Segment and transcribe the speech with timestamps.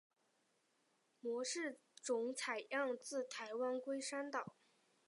[1.19, 4.55] 模式种采样自台湾龟山岛。